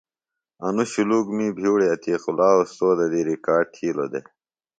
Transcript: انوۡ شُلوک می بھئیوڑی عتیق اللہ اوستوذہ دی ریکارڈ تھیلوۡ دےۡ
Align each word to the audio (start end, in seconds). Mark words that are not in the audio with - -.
انوۡ 0.65 0.87
شُلوک 0.91 1.25
می 1.35 1.47
بھئیوڑی 1.57 1.87
عتیق 1.93 2.23
اللہ 2.29 2.51
اوستوذہ 2.57 3.05
دی 3.11 3.21
ریکارڈ 3.29 3.65
تھیلوۡ 3.73 4.09
دےۡ 4.11 4.25